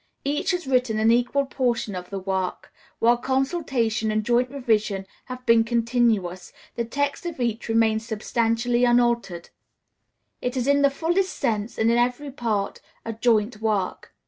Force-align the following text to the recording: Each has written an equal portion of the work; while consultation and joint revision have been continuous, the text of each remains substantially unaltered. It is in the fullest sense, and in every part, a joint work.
Each 0.25 0.49
has 0.49 0.65
written 0.65 0.97
an 0.97 1.11
equal 1.11 1.45
portion 1.45 1.93
of 1.93 2.09
the 2.09 2.17
work; 2.17 2.73
while 2.97 3.17
consultation 3.19 4.09
and 4.09 4.23
joint 4.23 4.49
revision 4.49 5.05
have 5.25 5.45
been 5.45 5.63
continuous, 5.63 6.51
the 6.75 6.85
text 6.85 7.23
of 7.27 7.39
each 7.39 7.69
remains 7.69 8.03
substantially 8.07 8.83
unaltered. 8.83 9.51
It 10.41 10.57
is 10.57 10.65
in 10.65 10.81
the 10.81 10.89
fullest 10.89 11.37
sense, 11.37 11.77
and 11.77 11.91
in 11.91 11.99
every 11.99 12.31
part, 12.31 12.81
a 13.05 13.13
joint 13.13 13.61
work. 13.61 14.15